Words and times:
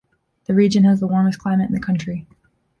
The 0.45 0.55
region 0.55 0.83
has 0.85 0.99
the 0.99 1.05
warmest 1.05 1.37
climate 1.37 1.69
in 1.69 1.75
the 1.75 1.79
country. 1.79 2.25